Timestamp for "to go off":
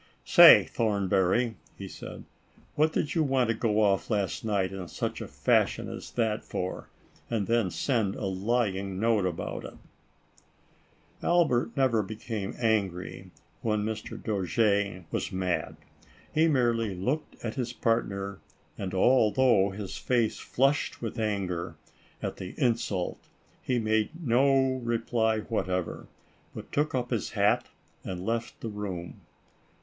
3.49-4.09